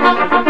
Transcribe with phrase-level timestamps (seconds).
[0.00, 0.49] Thank you.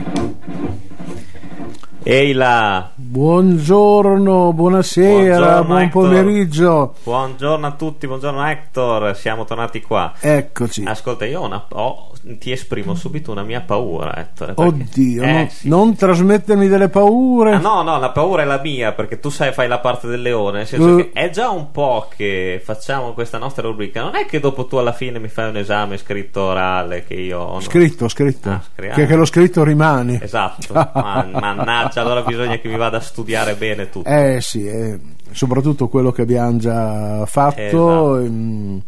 [2.03, 6.01] Ehi là, Buongiorno, buonasera, Buongiorno, buon Hector.
[6.01, 6.93] pomeriggio.
[7.03, 10.11] buongiorno a tutti, buongiorno Hector, siamo tornati qua.
[10.19, 10.83] Eccoci.
[10.83, 14.53] Ascolta, io ho una- ho- ti esprimo subito una mia paura, Hector.
[14.53, 15.67] perché- Oddio, Eh, no- sì.
[15.67, 17.53] non trasmettermi delle paure.
[17.53, 20.21] Ah, no, no, la paura è la mia perché tu sai fai la parte del
[20.21, 21.11] leone, nel senso Eh.
[21.11, 24.75] che è già un po' che facciamo questa nostra rubrica, non è che dopo tu
[24.77, 27.59] alla fine mi fai un esame scritto orale che io no.
[27.59, 28.49] Scritto, scritto.
[28.49, 30.21] Ah, scri- che, che lo scritto rimane.
[30.21, 34.07] Esatto, Man- mannaggia, allora bisogna che mi vada a studiare bene tutto.
[34.09, 34.99] Eh sì, eh,
[35.31, 37.59] soprattutto quello che abbiamo già fatto.
[37.59, 38.17] Esatto.
[38.19, 38.81] ehm,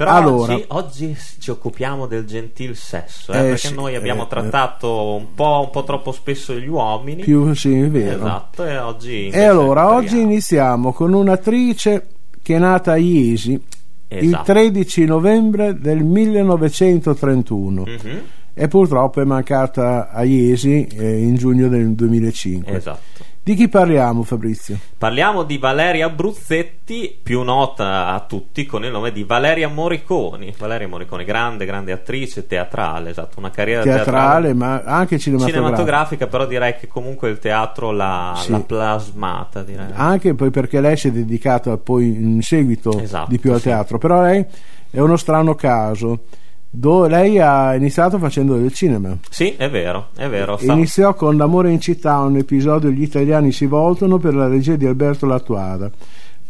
[0.00, 0.54] Però Allora.
[0.54, 5.12] oggi, oggi ci occupiamo del gentil sesso, eh, Eh, perché sì, noi abbiamo eh, trattato
[5.14, 7.20] un po', un po' troppo spesso gli uomini.
[7.22, 8.16] più sì, è vero.
[8.16, 9.28] Esatto, e oggi...
[9.28, 12.06] E allora, oggi iniziamo con un'attrice
[12.40, 13.62] che è nata a Iesi il
[14.08, 14.44] Esatto.
[14.52, 18.20] 13 novembre del 1931 Mhm,
[18.54, 22.72] e purtroppo è mancata a Iesi eh, in giugno del 2005.
[22.74, 23.24] Esatto.
[23.42, 24.78] Di chi parliamo Fabrizio?
[24.98, 30.54] Parliamo di Valeria Bruzzetti, più nota a tutti con il nome di Valeria Moriconi.
[30.58, 35.64] Valeria Moriconi, grande, grande attrice teatrale, esatto, una carriera Teatrale ma anche cinematografica.
[35.64, 38.52] cinematografica, però direi che comunque il teatro l'ha, Sì.
[38.66, 39.86] plasmata, direi.
[39.94, 43.64] Anche poi perché lei si è dedicata poi in seguito Esatto, di più al sì.
[43.68, 44.44] teatro, però lei
[44.90, 46.24] è uno strano caso.
[46.70, 49.16] Dove lei ha iniziato facendo del cinema.
[49.28, 50.56] Sì, è vero, è vero.
[50.56, 54.76] sta- Iniziò con L'amore in città, un episodio Gli italiani si voltano per la regia
[54.76, 55.90] di Alberto Lattuada.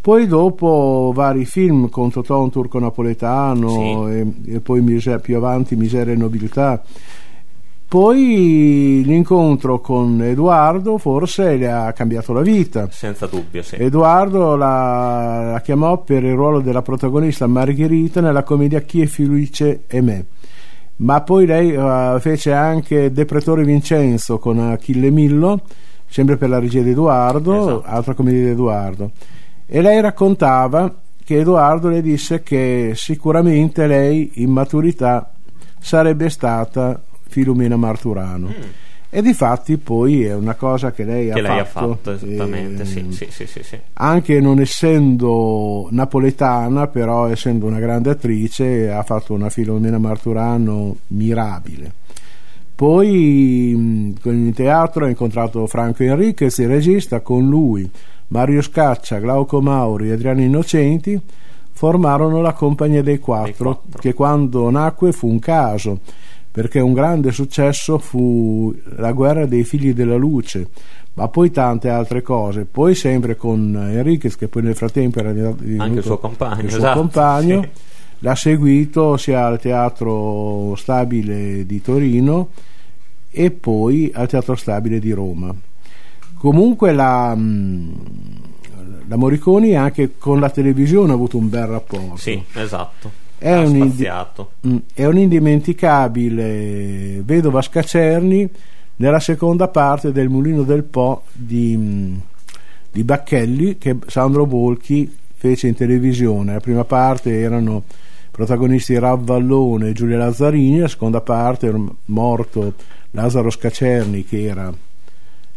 [0.03, 4.80] Poi dopo vari film con Totò un turco napoletano e, e poi
[5.20, 6.82] più avanti Miseria e nobiltà.
[7.90, 12.88] Poi l'incontro con Edoardo forse le ha cambiato la vita.
[12.88, 13.74] Senza dubbio, sì.
[13.82, 19.82] Edoardo la, la chiamò per il ruolo della protagonista Margherita nella commedia Chi è Felice
[19.88, 20.24] e me.
[20.98, 25.60] Ma poi lei eh, fece anche Depretore Vincenzo con Achille Millo,
[26.06, 27.82] sempre per la regia di Edoardo, Esatto.
[27.86, 29.10] altra commedia di Edoardo.
[29.66, 35.32] E lei raccontava che Edoardo le disse che sicuramente lei in maturità
[35.80, 37.00] sarebbe stata
[37.30, 38.48] Filomena Marturano.
[38.48, 38.62] Mm,
[39.12, 42.10] E di fatti poi è una cosa che lei, che ha, lei fatto, ha fatto,
[42.12, 42.84] esattamente.
[42.84, 43.78] Sì, ehm, sì, sì, sì, sì.
[43.94, 51.92] anche non essendo napoletana, però essendo una grande attrice, ha fatto una Filomena Marturano mirabile.
[52.74, 57.91] Poi con il teatro ha incontrato Franco Enriquez, il regista, con lui
[58.28, 61.20] Mario Scaccia, Glauco Mauri e Adriano Innocenti
[61.72, 64.00] formarono la Compagnia dei quattro, quattro.
[64.00, 66.00] che quando nacque fu un caso,
[66.50, 70.68] perché un grande successo fu la guerra dei figli della luce,
[71.14, 72.64] ma poi tante altre cose.
[72.64, 76.70] Poi sempre con Enriquez, che poi nel frattempo era divenuto Anche il suo compagno, il
[76.70, 77.68] suo esatto, compagno, sì.
[78.18, 82.48] l'ha seguito sia al Teatro Stabile di Torino
[83.30, 85.54] e poi al Teatro Stabile di Roma.
[86.36, 87.92] Comunque la, mh,
[89.06, 92.16] la Moriconi anche con la televisione ha avuto un bel rapporto.
[92.16, 93.19] Sì, esatto.
[93.40, 93.90] È ha un.
[94.66, 98.46] Mm, È un'indimenticabile vedova Scacerni
[98.96, 102.14] nella seconda parte del Mulino del Po di, mm,
[102.92, 106.52] di Bacchelli che Sandro Bolchi fece in televisione.
[106.52, 107.84] La prima parte erano
[108.30, 112.74] protagonisti Rav Vallone e Giulia Lazzarini, la seconda parte era morto
[113.12, 114.70] Lazzaro Scacerni che era,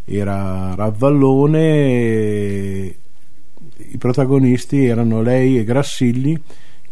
[0.05, 1.59] era Rav Vallone.
[1.59, 2.95] e
[3.91, 6.41] I protagonisti erano lei e Grassilli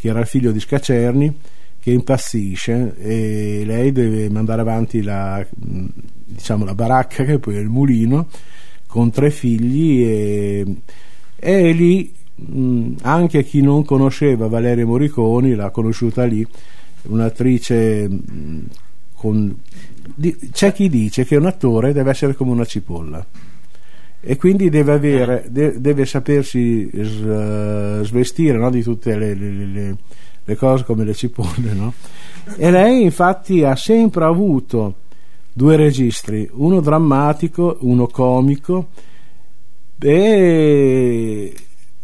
[0.02, 1.32] che era il figlio di Scacerni,
[1.80, 5.86] che impazzisce e lei deve mandare avanti la, mh,
[6.26, 8.28] diciamo, la baracca, che poi è il mulino,
[8.88, 10.76] con tre figli e,
[11.36, 16.44] e lì mh, anche chi non conosceva Valeria Moriconi l'ha conosciuta lì,
[17.04, 18.66] un'attrice mh,
[19.14, 19.56] con...
[20.52, 23.24] c'è chi dice che un attore deve essere come una cipolla
[24.22, 29.66] e quindi deve, avere, de- deve sapersi s- svestire no, di tutte le, le- le-
[29.66, 29.96] le-
[30.44, 31.74] le cose come le cipolle.
[31.74, 31.94] no?
[32.56, 34.96] E lei infatti ha sempre avuto
[35.54, 38.88] due registri, uno drammatico, uno comico,
[40.00, 41.54] e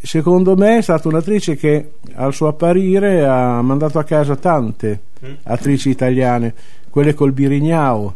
[0.00, 5.32] secondo me è stata un'attrice che al suo apparire ha mandato a casa tante mm.
[5.44, 6.54] attrici italiane,
[6.90, 8.14] quelle col Birignao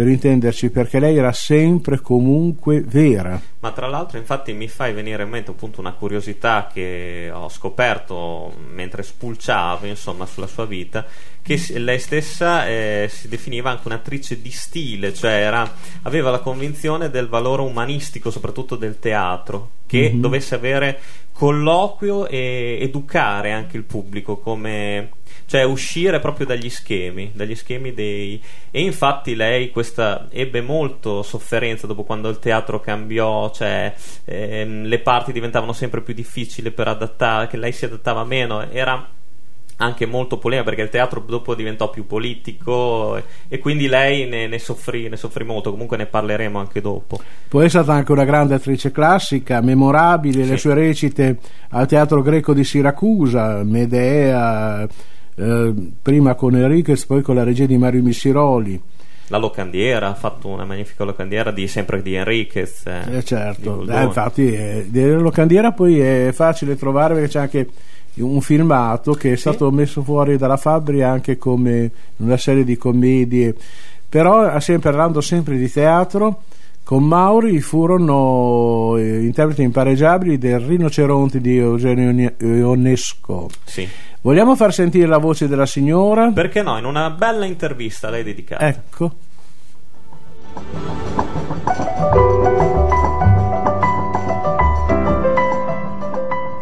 [0.00, 3.38] per intenderci, perché lei era sempre comunque vera.
[3.58, 8.50] Ma tra l'altro, infatti, mi fai venire in mente appunto una curiosità che ho scoperto
[8.72, 11.04] mentre spulciavo insomma sulla sua vita,
[11.42, 15.70] che lei stessa eh, si definiva anche un'attrice di stile, cioè era,
[16.00, 20.20] aveva la convinzione del valore umanistico, soprattutto del teatro, che mm-hmm.
[20.22, 20.98] dovesse avere
[21.30, 25.10] colloquio e educare anche il pubblico come
[25.50, 28.40] cioè uscire proprio dagli schemi, dagli schemi dei...
[28.70, 33.92] E infatti lei questa ebbe molto sofferenza dopo quando il teatro cambiò, cioè
[34.26, 39.04] ehm, le parti diventavano sempre più difficili per adattare, che lei si adattava meno, era
[39.78, 44.58] anche molto polemica perché il teatro dopo diventò più politico e, quindi lei ne, ne,
[44.60, 47.18] soffrì, ne, soffrì, molto, comunque ne parleremo anche dopo.
[47.48, 50.50] Poi è stata anche una grande attrice classica, memorabile, sì.
[50.50, 51.38] le sue recite
[51.70, 54.86] al teatro greco di Siracusa, Medea,
[55.40, 58.80] eh, prima con Enriquez, poi con la regia di Mario Missiroli.
[59.28, 62.84] La locandiera ha fatto una magnifica locandiera di, sempre di Enriquez.
[62.86, 67.68] Eh, eh certo, eh, infatti eh, la locandiera poi è facile trovare perché c'è anche
[68.16, 69.42] un filmato che è sì.
[69.42, 73.54] stato messo fuori dalla Fabri anche come una serie di commedie,
[74.08, 76.42] però sempre parlando sempre di teatro
[76.82, 83.48] con Mauri furono eh, interpreti impareggiabili del Rinoceronte di Eugenio Ionesco.
[83.64, 83.88] Sì.
[84.22, 86.30] Vogliamo far sentire la voce della signora?
[86.32, 88.66] Perché no, in una bella intervista a lei dedicata.
[88.66, 89.12] Ecco.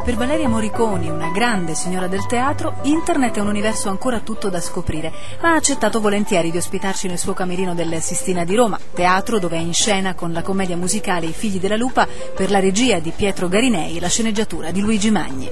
[0.09, 4.59] Per Valeria Moriconi, una grande signora del teatro, internet è un universo ancora tutto da
[4.59, 5.13] scoprire,
[5.43, 9.59] ma ha accettato volentieri di ospitarci nel suo camerino del Sistina di Roma, teatro dove
[9.59, 13.13] è in scena con la commedia musicale I figli della lupa per la regia di
[13.15, 15.51] Pietro Garinei e la sceneggiatura di Luigi Magni.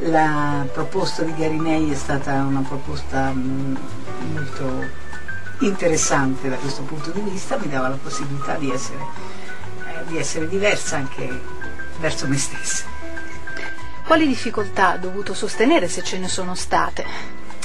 [0.00, 3.76] La proposta di Garinei è stata una proposta mm,
[4.34, 4.84] molto
[5.60, 10.46] interessante da questo punto di vista, mi dava la possibilità di essere, eh, di essere
[10.46, 11.40] diversa anche
[12.00, 12.93] verso me stessa.
[14.06, 17.06] Quali difficoltà ha dovuto sostenere se ce ne sono state?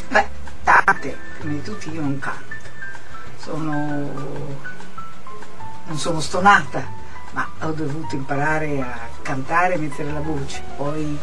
[0.07, 0.25] Beh,
[0.63, 1.17] tante.
[1.37, 2.55] Prima di tutto io non canto.
[3.37, 4.57] Sono...
[5.85, 6.87] non sono stonata,
[7.31, 10.63] ma ho dovuto imparare a cantare e mettere la voce.
[10.77, 11.19] Poi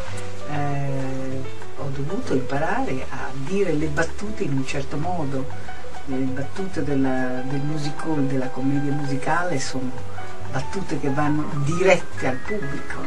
[0.51, 1.43] eh,
[1.79, 5.49] ho dovuto imparare a dire le battute in un certo modo.
[6.05, 9.91] Le battute della, del musical, della commedia musicale sono
[10.53, 13.01] battute che vanno dirette al pubblico.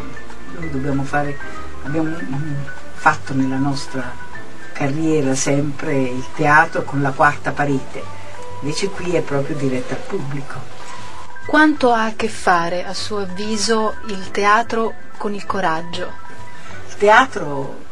[0.56, 2.16] Noi dobbiamo fare abbiamo
[2.94, 4.28] fatto nella nostra
[4.74, 8.02] carriera sempre il teatro con la quarta parete,
[8.62, 10.78] invece qui è proprio diretta al pubblico.
[11.46, 16.12] Quanto ha a che fare, a suo avviso, il teatro con il coraggio?
[16.88, 17.86] Il teatro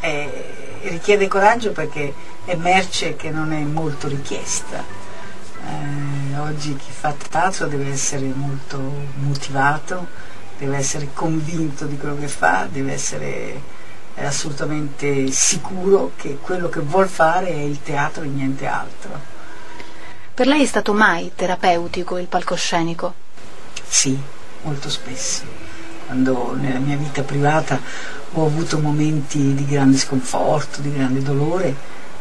[0.00, 2.12] è, richiede coraggio perché
[2.44, 4.84] è merce che non è molto richiesta.
[5.64, 8.78] Eh, oggi chi fa teatro deve essere molto
[9.16, 10.06] motivato,
[10.58, 13.60] deve essere convinto di quello che fa, deve essere
[14.14, 19.36] eh, assolutamente sicuro che quello che vuol fare è il teatro e niente altro.
[20.34, 23.14] Per lei è stato mai terapeutico il palcoscenico?
[23.86, 24.18] Sì,
[24.62, 25.42] molto spesso.
[26.06, 27.80] Quando nella mia vita privata
[28.32, 31.74] ho avuto momenti di grande sconforto, di grande dolore,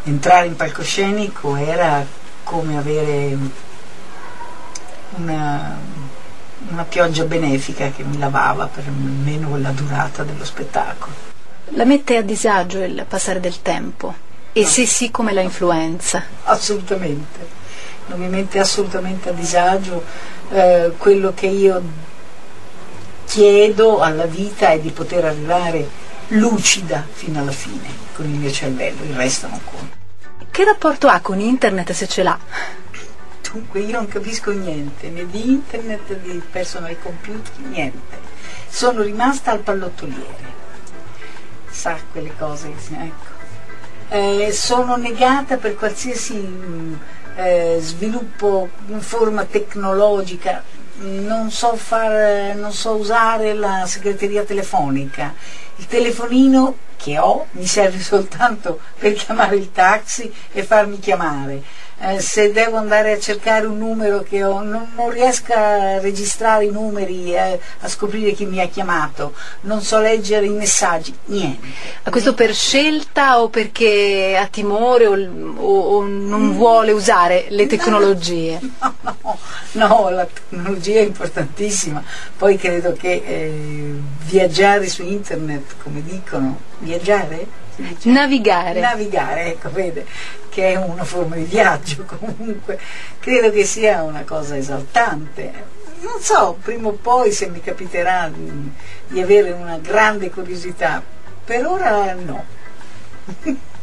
[0.04, 2.06] entrare in palcoscenico era
[2.44, 3.38] come avere
[5.16, 5.78] una,
[6.70, 11.14] una pioggia benefica che mi lavava per almeno la durata dello spettacolo.
[11.72, 14.14] La mette a disagio il passare del tempo?
[14.54, 14.68] E no.
[14.68, 16.24] se sì, come la influenza?
[16.44, 17.48] Assolutamente,
[18.08, 20.04] non mi mette assolutamente a disagio.
[20.50, 21.82] Eh, quello che io
[23.26, 25.88] chiedo alla vita è di poter arrivare
[26.30, 29.96] lucida fino alla fine con il mio cervello, il resto non conta.
[30.50, 32.40] Che rapporto ha con internet se ce l'ha?
[33.52, 38.20] Dunque io non capisco niente, né di internet, né di personal computer, niente.
[38.68, 40.56] Sono rimasta al pallottoliere.
[41.70, 43.36] Sa quelle cose, ecco.
[44.10, 46.94] Eh, sono negata per qualsiasi mm,
[47.36, 50.64] eh, sviluppo in forma tecnologica,
[51.00, 55.34] non so, far, non so usare la segreteria telefonica.
[55.78, 62.20] Il telefonino che ho mi serve soltanto per chiamare il taxi e farmi chiamare eh,
[62.20, 66.72] se devo andare a cercare un numero che ho, non, non riesco a registrare i
[66.72, 71.66] numeri, eh, a scoprire chi mi ha chiamato, non so leggere i messaggi, niente.
[72.04, 76.52] Ma questo per scelta o perché ha timore o, o, o non mm.
[76.52, 78.60] vuole usare le tecnologie?
[79.72, 82.04] No, no, no, la tecnologia è importantissima,
[82.38, 83.94] poi credo che eh,
[84.26, 87.66] viaggiare su internet, come dicono, viaggiare?
[88.04, 88.80] Navigare.
[88.80, 90.06] Navigare, ecco, vede,
[90.50, 92.80] che è una forma di viaggio comunque,
[93.20, 95.76] credo che sia una cosa esaltante.
[96.00, 98.72] Non so, prima o poi se mi capiterà di,
[99.08, 101.02] di avere una grande curiosità,
[101.44, 102.46] per ora no.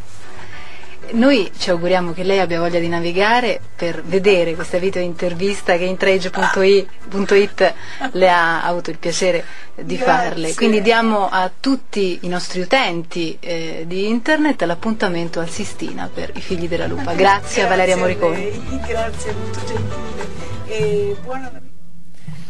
[1.13, 5.85] Noi ci auguriamo che lei abbia voglia di navigare per vedere questa video intervista che
[5.85, 7.75] intrage.it
[8.13, 9.45] le ha avuto il piacere
[9.75, 10.13] di Grazie.
[10.29, 10.55] farle.
[10.55, 16.41] Quindi diamo a tutti i nostri utenti eh, di internet l'appuntamento al Sistina per i
[16.41, 17.13] figli della lupa.
[17.15, 18.37] Grazie, a Valeria Moriconi.
[18.37, 20.43] lei, grazie, molto gentile.
[20.67, 21.51] E buona.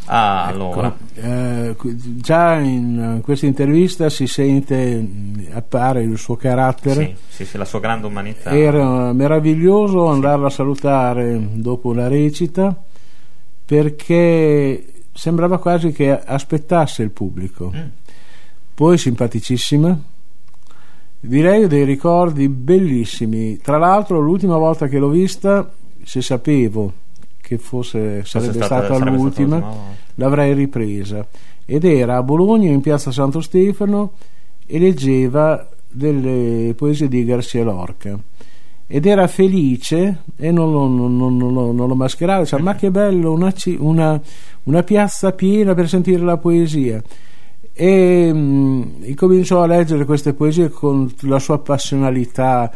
[0.06, 1.03] Ah, allora.
[1.16, 1.76] Eh,
[2.16, 7.16] già in eh, questa intervista si sente, mh, appare il suo carattere.
[7.28, 8.50] Sì, sì, la sua grande umanità.
[8.50, 12.76] Era meraviglioso andarla a salutare dopo la recita
[13.64, 17.73] perché sembrava quasi che aspettasse il pubblico.
[17.75, 17.87] Mm.
[18.75, 19.97] Poi simpaticissima.
[21.21, 23.59] Direi dei ricordi bellissimi.
[23.59, 27.02] Tra l'altro, l'ultima volta che l'ho vista, se sapevo
[27.46, 29.76] che fosse, sarebbe stata- stata, sarebbe l'ultima, stata
[30.16, 31.26] l'avrei ripresa.
[31.66, 34.12] Ed era a Bologna, in piazza Santo Stefano,
[34.66, 38.18] e leggeva delle poesie di Garcia Lorca.
[38.86, 42.74] Ed era felice e non lo, non- non- non lo- non lo mascherava, diceva, ma
[42.74, 44.20] che bello, una, una-
[44.64, 47.02] una piazza piena per sentire la poesia.
[47.76, 52.71] E mm, incominciò a leggere queste poesie con la sua passionalità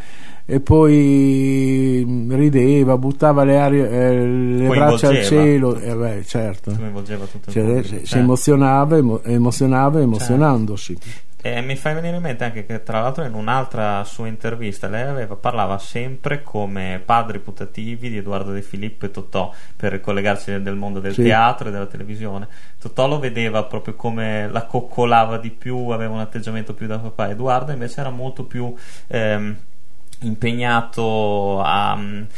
[0.45, 6.71] e poi mm, rideva, buttava le, arie- eh, le braccia al cielo, e beh, certo.
[6.71, 8.17] Tutto Cioè, si, si certo.
[8.17, 10.97] emozionava, emo- emozionava emozionandosi.
[11.41, 15.07] E mi fa venire in mente anche che tra l'altro in un'altra sua intervista lei
[15.07, 20.63] aveva, parlava sempre come padri putativi di Edoardo De Filippo e Totò per collegarsi del,
[20.63, 21.23] del mondo del Sì.
[21.23, 22.47] teatro e della televisione.
[22.77, 27.29] Totò lo vedeva proprio come la coccolava di più, aveva un atteggiamento più da papà.
[27.29, 28.75] Edoardo invece era molto più
[29.07, 29.55] ehm,
[30.21, 31.97] impegnato a,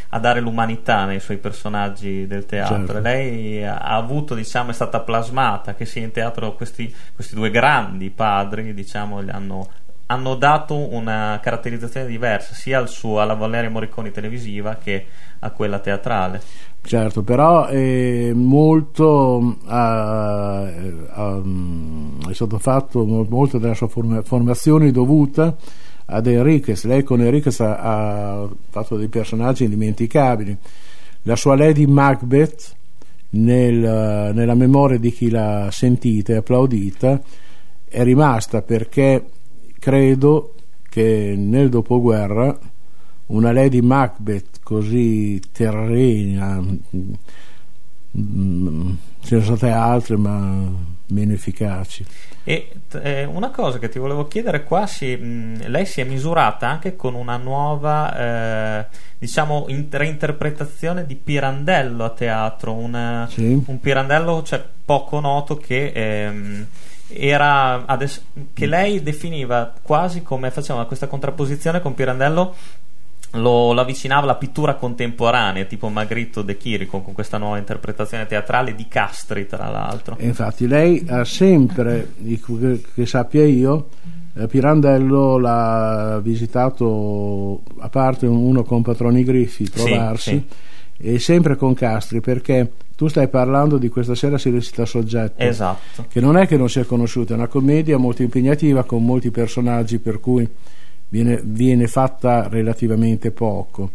[0.10, 2.78] a dare l'umanità nei suoi personaggi del teatro.
[2.78, 3.00] Certo.
[3.00, 8.10] Lei ha avuto, diciamo, è stata plasmata che sia in teatro questi, questi due grandi
[8.10, 9.68] padri, diciamo, gli hanno,
[10.08, 15.06] hanno dato una caratterizzazione diversa sia al suo, alla Valeria Morriconi televisiva che
[15.40, 16.42] a quella teatrale.
[16.84, 21.42] Certo, però è molto ha- ha-
[22.30, 25.56] è stato fatto mo- molto della sua forma- formazione dovuta
[26.06, 26.84] ad Enriquez.
[26.86, 30.58] Lei con Enriquez ha, ha fatto dei personaggi indimenticabili.
[31.24, 32.76] La sua Lady Macbeth
[33.32, 37.22] nel- nella memoria di chi l'ha sentita e applaudita
[37.88, 39.26] è rimasta perché
[39.80, 40.56] credo
[40.90, 42.58] che nel dopoguerra
[43.28, 47.14] una Lady Macbeth così terrena mm,
[48.18, 48.92] mm,
[49.22, 50.70] ce ne sono state altre ma
[51.12, 52.06] meno efficaci
[52.44, 56.68] E eh, una cosa che ti volevo chiedere qua, si- mh, lei si è misurata
[56.68, 58.18] anche con una nuova,
[58.82, 58.86] eh,
[59.20, 63.62] diciamo, in- reinterpretazione di Pirandello a teatro, un, Sì.
[63.66, 65.92] un Pirandello cioè, poco noto che...
[65.94, 66.66] ehm,
[67.14, 68.22] era adesso-
[68.54, 72.56] che lei definiva quasi come faceva questa contrapposizione con Pirandello
[73.32, 78.76] lo, lo avvicinava alla pittura contemporanea tipo Magritto De Chirico con questa nuova interpretazione teatrale
[78.76, 80.18] di Castri tra l'altro.
[80.20, 83.88] Infatti lei ha sempre che, che sappia io
[84.36, 90.46] eh, Pirandello l'ha visitato a parte uno con Patroni Griffi trovarsi
[90.98, 96.06] e sempre con Castri perché tu stai parlando di questa sera si recita soggetto esatto.
[96.08, 99.98] che non è che non sia conosciuta, è una commedia molto impegnativa con molti personaggi
[99.98, 100.48] per cui
[101.12, 103.92] viene, viene fatta relativamente poco.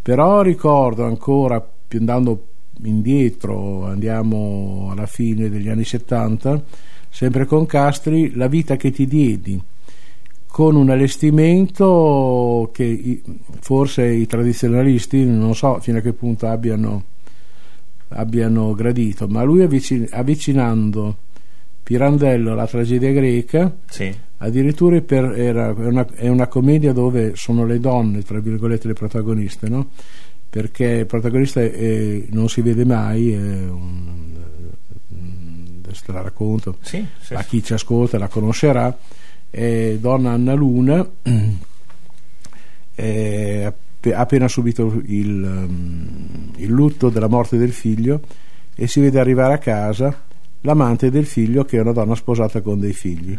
[0.00, 2.46] Però ricordo ancora, più andando
[2.82, 6.62] indietro, andiamo alla fine degli anni 70,
[7.08, 9.60] sempre con Castri, La vita che ti diedi,
[10.46, 13.22] con un allestimento che
[13.60, 17.02] forse i tradizionalisti non so fino a che punto abbiano,
[18.08, 21.16] abbiano gradito, ma lui avvicin- avvicinando
[21.88, 24.14] Pirandello alla tragedia greca, sì.
[24.36, 28.92] addirittura per- era- è, una, è una commedia dove sono le donne, tra virgolette, le
[28.92, 29.88] protagoniste, no?
[30.50, 34.36] perché il protagonista è- non si vede mai, un-
[35.82, 38.94] adesso te la racconto, Sì, sì, a chi ci ascolta la conoscerà,
[39.48, 41.08] è donna Anna Luna,
[42.94, 43.72] è
[44.12, 45.68] ha appena subito il,
[46.56, 48.20] il lutto della morte del figlio
[48.74, 50.22] e si vede arrivare a casa
[50.62, 53.38] l'amante del figlio che è una donna sposata con dei figli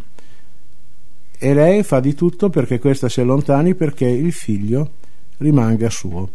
[1.42, 4.92] e lei fa di tutto perché questa si allontani perché il figlio
[5.38, 6.30] rimanga suo.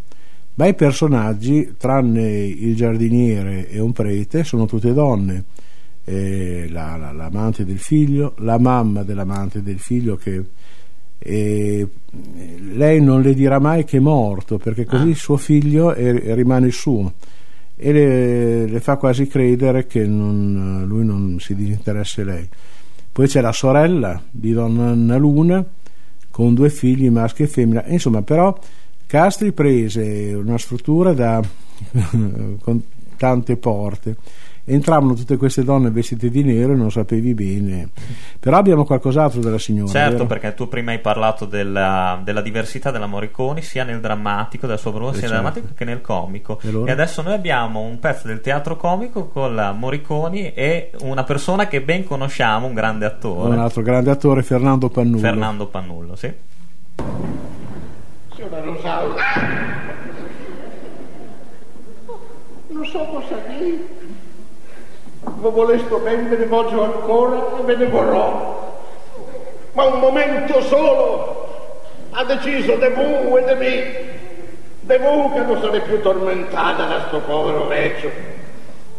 [0.55, 5.45] Ma i personaggi, tranne il giardiniere e un prete, sono tutte donne
[6.05, 10.43] eh, la, la, l'amante del figlio, la mamma dell'amante del figlio che
[11.19, 11.89] eh,
[12.73, 15.15] lei non le dirà mai che è morto perché così Ah.
[15.15, 17.13] suo figlio è- rimane suo
[17.77, 22.49] e le, le fa quasi credere che non- lui non si disinteressa di lei.
[23.13, 25.65] Poi c'è la sorella di Donna Luna
[26.31, 27.85] con due figli, maschio e femmina.
[27.87, 28.57] Insomma, però
[29.07, 31.41] Castri prese una struttura da,
[32.61, 32.83] con
[33.17, 34.17] tante porte.
[34.67, 37.91] Entravano tutte queste donne vestite di nero e non sapevi bene.
[38.41, 39.91] Però abbiamo qualcos'altro della signora.
[39.91, 40.27] Certo, vero?
[40.27, 44.91] perché tu prima hai parlato della, della diversità della Morricone sia nel drammatico, della sua
[44.91, 45.21] Eh, sia certo.
[45.21, 46.59] nel drammatico che nel comico.
[46.63, 46.89] E allora?
[46.89, 51.69] E adesso noi abbiamo un pezzo del teatro comico con la Morriconi e una persona
[51.69, 55.19] che ben conosciamo, un grande attore, Un altro grande attore, Fernando Pannullo.
[55.19, 56.17] Fernando Pannullo.
[56.17, 56.33] Sì.
[58.35, 59.23] Signora Rosaura,
[62.69, 64.03] non so cosa dire.
[65.25, 68.73] Ma volesto ben me ne voglio ancora e me ne vorrò.
[69.73, 71.49] Ma un momento solo
[72.11, 74.13] ha deciso de mu e de me.
[74.81, 78.11] De mu che non sarei più tormentata da sto povero vecchio.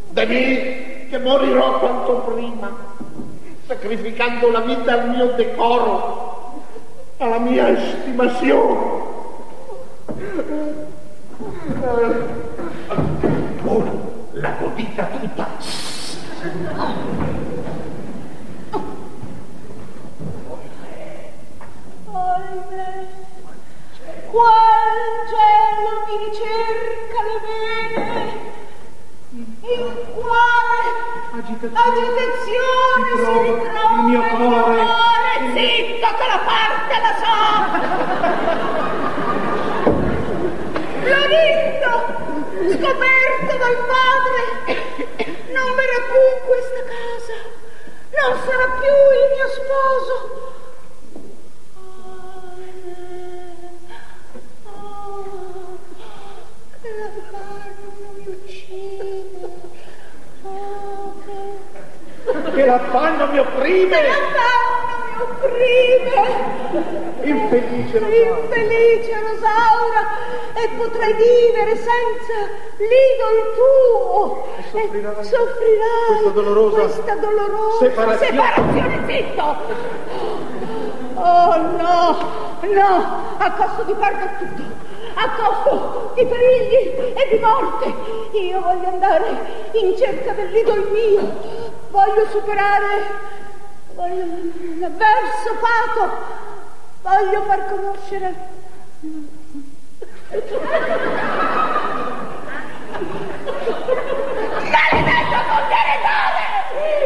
[0.10, 2.76] De me che morirò quanto prima,
[3.68, 6.64] sacrificando la vita al mio decoro,
[7.18, 9.04] alla mia estimazione.
[13.64, 13.84] Oh,
[14.34, 15.95] la godita tutta.
[16.36, 16.52] Ahimè,
[24.30, 25.00] qual
[25.32, 28.18] cielo mi ricerca le vene,
[29.32, 30.90] in quale
[31.32, 34.84] agitazione si ritrova il mio cuore.
[35.54, 37.40] Zitto che la parte la so!
[41.10, 41.90] L'ho visto,
[42.86, 44.42] scoperto dal padre,
[45.52, 47.38] non verrà più in questa casa,
[48.22, 50.16] non sarà più il mio sposo.
[62.54, 63.40] Che l'affanno mi.
[63.40, 64.95] Oh, che mi
[65.26, 66.18] opprime.
[67.22, 68.40] Infelice Rosaura.
[68.40, 70.02] Infelice Rosaura,
[70.54, 72.38] e potrei vivere senza
[72.78, 74.48] l'idol tuo.
[74.58, 75.20] E soffrirai.
[75.20, 78.32] E soffrirai Questa dolorosa questa dolorosa separazione.
[78.32, 79.56] separazione, zitto!
[81.18, 82.18] Oh no,
[82.62, 84.62] no, a costo di perdere tutto,
[85.14, 87.94] a costo di perigli e di morte.
[88.38, 91.22] Io voglio andare in cerca dell'idol mio,
[91.90, 93.34] voglio superare
[93.96, 94.26] voglio
[94.80, 96.04] l'avverso fato,
[97.02, 98.54] voglio far conoscere
[104.72, 106.44] Maledetto contenitore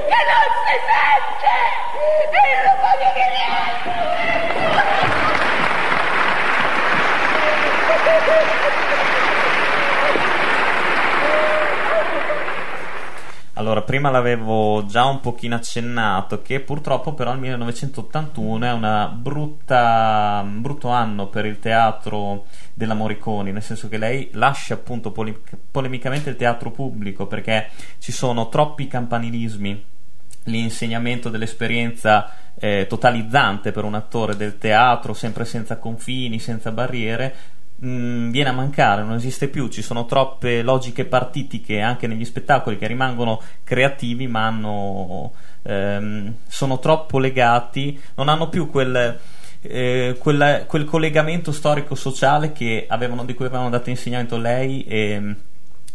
[0.08, 1.54] che non si sente!
[2.32, 4.19] Io non voglio che niente!
[13.60, 20.62] Allora, prima l'avevo già un pochino accennato che purtroppo però il 1981 è brutta, un
[20.62, 26.30] brutto anno per il teatro della Morriconi, nel senso che lei lascia appunto pole- polemicamente
[26.30, 27.68] il teatro pubblico perché
[27.98, 29.86] ci sono troppi campanilismi,
[30.44, 37.36] l'insegnamento dell'esperienza eh, totalizzante per un attore del teatro, sempre senza confini, senza barriere,
[37.80, 42.78] mh, viene a mancare, non esiste più, ci sono troppe logiche partitiche anche negli spettacoli
[42.78, 49.20] che rimangono creativi ma hanno, ehm, sono troppo legati, non hanno più quel,
[49.62, 55.36] eh, quella- quel collegamento storico-sociale che avevano, di cui avevano dato insegnamento lei e,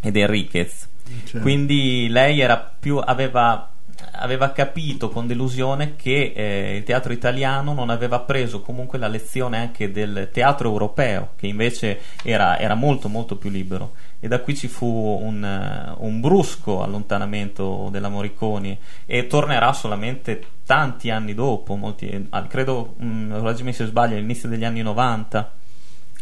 [0.01, 0.89] ed Enriquez.
[1.25, 1.41] Certo.
[1.41, 3.71] Quindi lei era più, aveva,
[4.13, 9.59] aveva capito con delusione che eh, il teatro italiano non aveva preso comunque la lezione
[9.59, 13.93] anche del teatro europeo, che invece era, era molto molto più libero.
[14.21, 20.43] E da qui ci fu un, eh, un brusco allontanamento della Morriconi e tornerà solamente
[20.65, 25.53] tanti anni dopo, molti, ah, credo, mh, correggimi se sbaglio, all'inizio degli anni 90,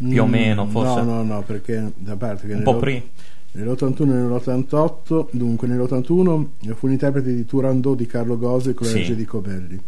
[0.09, 3.03] più o Mm, meno, forse No, no, no, perché da parte che un po' prima.
[3.55, 9.15] Nell'81 e nell'88, dunque nell'81 fu l'interprete di Turandot di Carlo Gose con la Sì.
[9.15, 9.79] di Cobelli.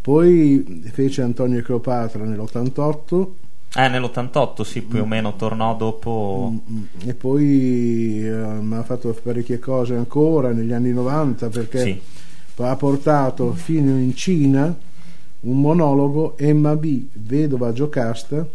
[0.00, 3.26] Poi fece Antonio e Cleopatra nell'88
[3.76, 6.52] Eh, nell'88 sì, più o meno tornò dopo...
[6.70, 12.00] mm, e poi eh, ha fatto parecchie cose ancora negli anni 90 perché Sì.
[12.56, 14.76] ha portato fino in Cina
[15.40, 18.46] un monologo Emma B, vedova giocasta,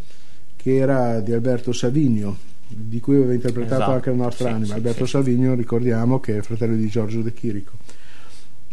[0.56, 4.66] che era di Alberto Savigno, di cui aveva interpretato Esatto, anche la nostra sì, anima.
[4.68, 5.12] sì, Alberto sì.
[5.12, 7.72] Savigno, ricordiamo, che è fratello di Giorgio De Chirico.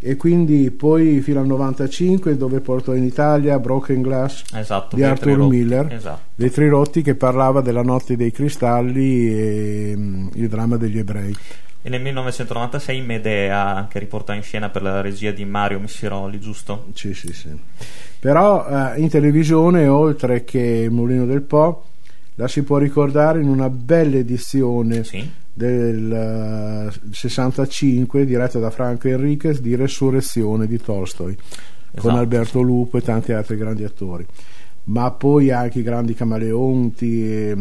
[0.00, 5.36] e quindi poi fino al 95 dove portò in Italia Broken Glass Esatto, di Arthur
[5.36, 5.56] rotti.
[5.56, 6.20] Miller Esatto.
[6.34, 11.34] Vetri rotti che parlava della notte dei cristalli e mm, il dramma degli ebrei
[11.82, 16.86] E nel 1996 Medea, che riporta in scena per la regia di Mario Missiroli, giusto?
[16.94, 17.48] Sì, sì, sì.
[18.18, 21.84] Però eh, in televisione, oltre che Mulino del Po,
[22.36, 25.28] la si può ricordare in una bella edizione Sì.
[25.52, 32.98] del eh, 65 diretta da Franco Enriquez di Resurrezione di Tolstoi con Esatto, Alberto Lupo
[32.98, 34.26] e tanti altri grandi attori
[34.86, 37.56] ma poi anche i grandi camaleonti e,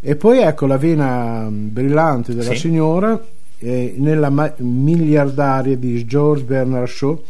[0.00, 2.58] e poi ecco la vena brillante della Sì.
[2.58, 3.20] signora
[3.58, 7.22] eh, nella ma- miliardaria di George Bernard Shaw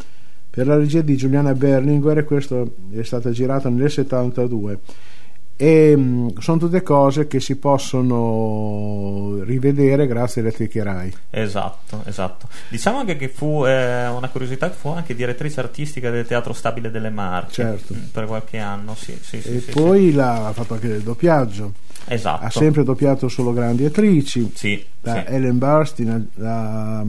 [0.51, 4.79] per la regia di Giuliana Berlinguer e questo è stata girata nel 72
[5.57, 11.13] e mh, sono tutte cose che si possono rivedere grazie alle Rai.
[11.31, 12.49] Esatto, esatto.
[12.69, 16.91] Diciamo anche che fu eh, una curiosità che fu anche direttrice artistica del Teatro Stabile
[16.91, 17.95] delle Marche Certo.
[17.95, 21.73] mm, per qualche anno, sì, sì, sì, e poi l'ha ha fatto anche del doppiaggio
[22.07, 22.45] esatto.
[22.45, 25.25] ha sempre doppiato solo grandi attrici Sì, da.
[25.27, 27.05] Ellen Burstyn da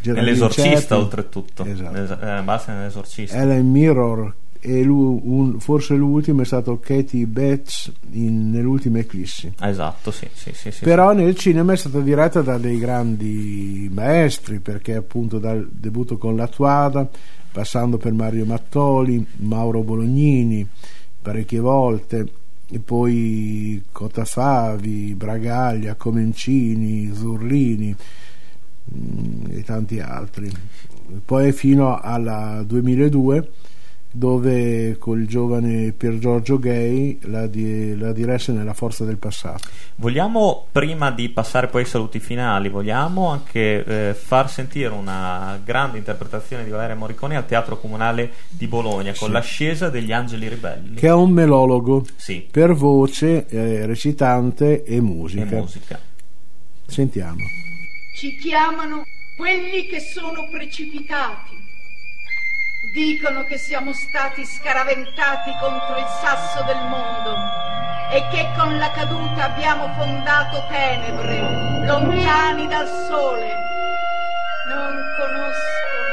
[0.00, 1.64] Geraldine Nell'esorcista Chaplin, oltretutto.
[1.64, 1.96] Esatto.
[1.96, 3.36] Es- eh, basta nell'esorcista.
[3.36, 4.34] Ellen Mirror
[4.66, 9.52] e un- forse l'ultimo è stato Katie Bates in- nell'ultima Eclissi.
[9.60, 14.60] Esatto, sì, sì, sì, sì, però nel cinema è stata diretta da dei grandi maestri
[14.60, 17.06] perché appunto dal debutto con la Tuada
[17.52, 20.66] passando per Mario Mattoli Mauro Bolognini
[21.20, 22.26] parecchie volte
[22.70, 27.94] e poi Cotafavi Bragaglia Comencini Zurlini
[28.96, 30.50] mm, e tanti altri.
[31.22, 33.50] Poi fino alla 2002
[34.16, 40.66] dove col giovane Pier Giorgio Gay la, di- la diresse nella forza del passato Vogliamo,
[40.70, 46.62] prima di passare poi ai saluti finali, vogliamo anche eh, far sentire una grande interpretazione
[46.62, 49.32] di Valeria Morricone al Teatro Comunale di Bologna con Sì.
[49.32, 50.94] l'ascesa degli Angeli Ribelli.
[50.94, 55.56] che è un melologo Sì, per voce, eh, recitante e e musica.
[55.56, 55.98] musica.
[56.86, 57.38] Sentiamo.
[58.16, 59.02] Ci chiamano
[59.36, 61.62] quelli che sono precipitati.
[62.90, 67.34] Dicono che siamo stati scaraventati contro il sasso del mondo
[68.10, 73.52] e che con la caduta abbiamo fondato tenebre, lontani dal sole.
[74.68, 76.12] Non conoscono,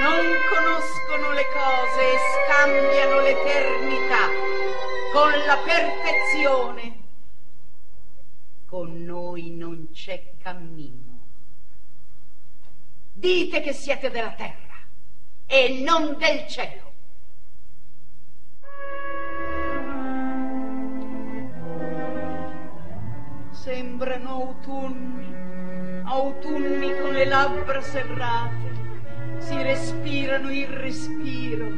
[0.00, 4.28] non conoscono le cose e scambiano l'eternità
[5.12, 7.00] con la perfezione.
[8.66, 11.20] Con noi non c'è cammino.
[13.12, 14.61] Dite che siete della terra
[15.54, 16.92] e non del cielo.
[23.50, 31.68] Sembrano autunni, autunni con le labbra serrate, si respirano il respiro,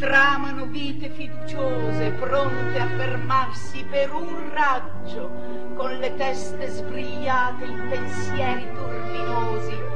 [0.00, 5.30] tramano vite fiduciose, pronte a fermarsi per un raggio,
[5.76, 9.95] con le teste sbrigliate in pensieri turbinosi.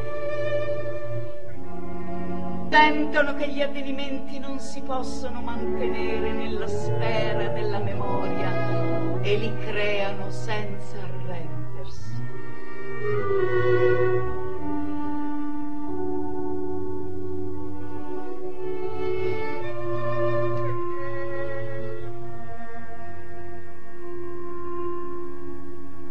[2.70, 10.30] Sentono che gli avvenimenti non si possono mantenere nella sfera della memoria e li creano
[10.30, 12.14] senza arrendersi.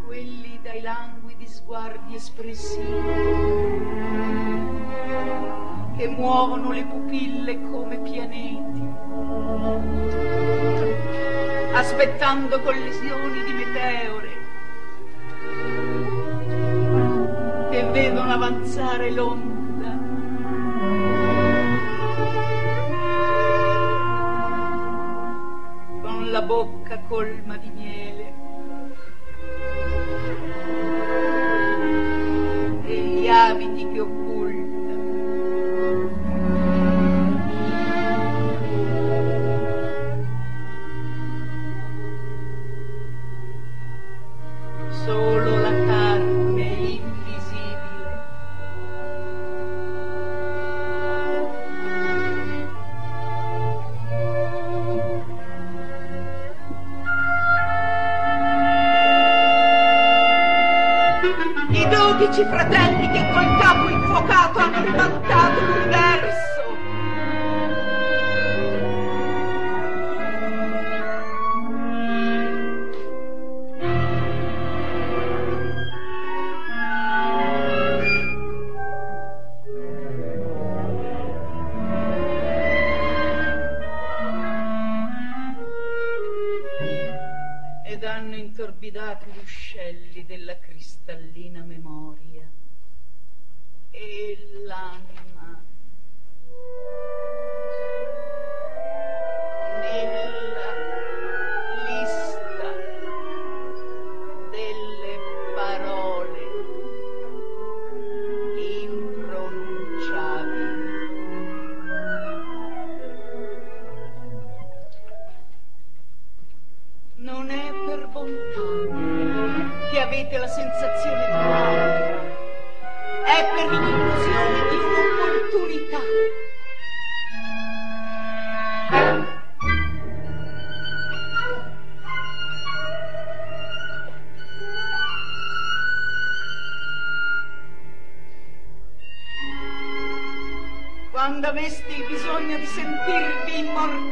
[0.06, 3.09] Quelli dai languidi sguardi espressivi
[6.39, 8.82] muovono le pupille come pianeti,
[11.73, 14.30] aspettando collisioni di meteore
[17.69, 19.97] che vedono avanzare l'onda.
[26.02, 28.34] Con la bocca colma di miele
[32.86, 34.18] e gli abiti che occulta.
[90.69, 92.47] Cristallina memoria.
[93.89, 95.65] E l'anima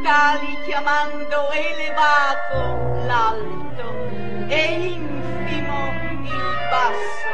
[0.07, 3.91] immortali chiamando elevato l'alto
[4.47, 5.91] e infimo
[6.23, 7.27] il basso,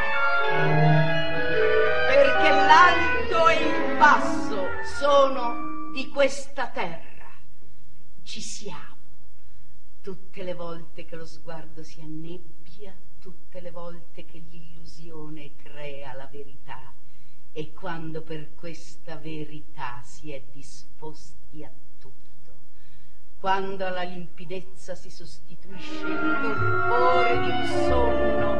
[2.08, 7.30] perché l'alto e il basso sono di questa terra.
[8.24, 8.96] Ci siamo.
[10.02, 16.26] Tutte le volte che lo sguardo si annebbia, tutte le volte che l'illusione crea la
[16.26, 16.92] verità
[17.52, 21.70] e quando per questa verità si è disposti a
[23.44, 28.54] quando alla limpidezza si sostituisce il torpore di un sonno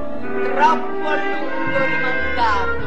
[0.44, 2.84] troppo a lungo rimandato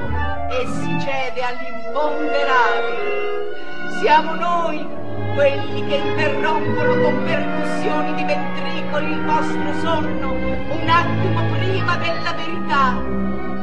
[0.52, 4.86] e si cede all'imponderabile, siamo noi
[5.34, 13.55] quelli che interrompono con percussioni di ventricoli il vostro sonno un attimo prima della verità.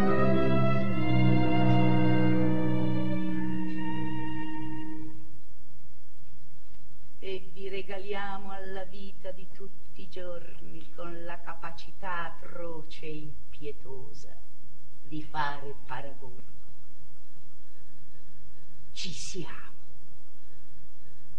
[10.14, 14.30] Giorni con la capacità atroce e impietosa
[15.02, 16.44] di fare paragoni.
[18.92, 19.72] Ci siamo.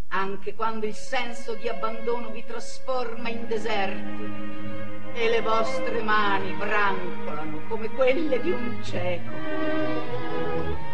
[0.09, 7.69] Anche quando il senso di abbandono vi trasforma in deserti e le vostre mani brancolano
[7.69, 10.94] come quelle di un cieco.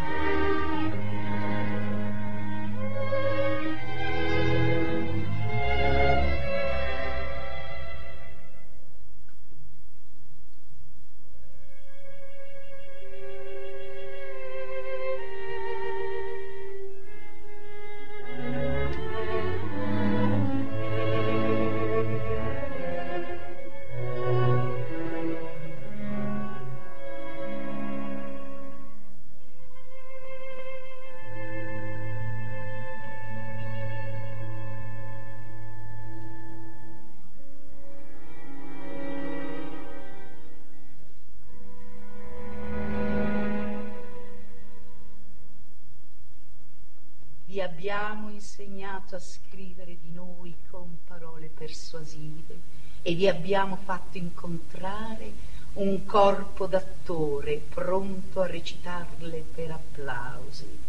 [47.61, 52.59] Abbiamo insegnato a scrivere di noi con parole persuasive
[53.01, 55.31] e vi abbiamo fatto incontrare
[55.73, 60.79] un corpo d'attore pronto a recitarle per applausi.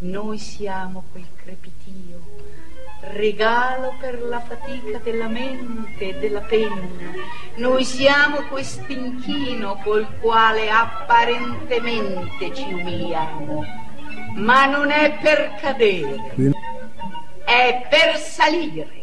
[0.00, 2.20] Noi siamo quel crepitio,
[3.00, 7.12] regalo per la fatica della mente e della penna.
[7.56, 13.79] Noi siamo quest'inchino col quale apparentemente ci umiliamo,
[14.34, 16.16] ma non è per cadere,
[17.44, 18.98] è per salire.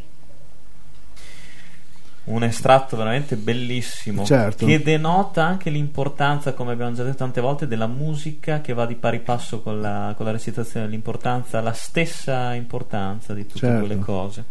[2.25, 4.65] un estratto veramente bellissimo Certo.
[4.65, 8.95] che denota anche l'importanza, come abbiamo già detto tante volte, della musica che va di
[8.95, 13.85] pari passo con la, con la recitazione, l'importanza, la stessa importanza di tutte Certo.
[13.85, 14.43] quelle cose.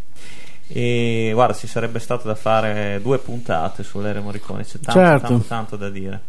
[0.69, 5.27] E guarda, ci sarebbe stato da fare due puntate sull'Ere Morricone, c'è tanto, Certo.
[5.29, 6.21] tanto, tanto da dire.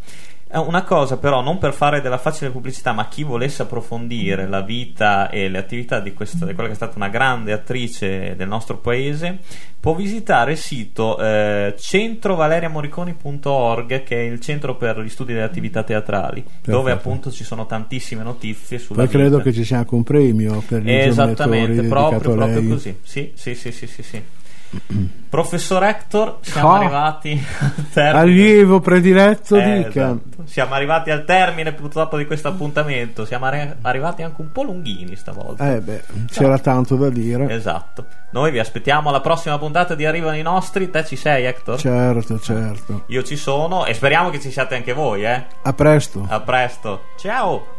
[0.50, 4.62] Eh, Una cosa però, non per fare della facile pubblicità, ma chi volesse approfondire la
[4.62, 8.48] vita e le attività di, questa, di quella che è stata una grande attrice del
[8.48, 9.40] nostro paese,
[9.78, 15.82] può visitare il sito eh, centrovaleriamoriconi.org, che è il centro per gli studi delle attività
[15.82, 19.50] teatrali, dove appunto ci sono tantissime notizie sulla Poi credo vita.
[19.50, 22.96] che ci sia anche un premio per gli Esattamente, proprio, proprio così.
[23.02, 24.22] Sì, sì, sì, sì, sì, sì.
[25.28, 26.72] Professor Hector, siamo Oh.
[26.74, 28.18] arrivati al termine.
[28.18, 30.44] Allievo prediletto Eh, esatto.
[30.44, 33.24] Siamo arrivati al termine purtroppo di questo appuntamento.
[33.24, 35.74] Siamo arri- arrivati anche un po' lunghini stavolta.
[35.74, 37.50] Eh beh, c'era tanto da dire.
[37.52, 38.06] Esatto.
[38.30, 40.90] Noi vi aspettiamo alla prossima puntata di Arrivano i nostri.
[40.90, 41.78] Te ci sei, Hector?
[41.78, 43.04] Certo, certo.
[43.08, 45.44] Io ci sono e speriamo che ci siate anche voi, eh.
[45.62, 46.26] A presto.
[46.28, 47.02] A presto.
[47.18, 47.76] Ciao.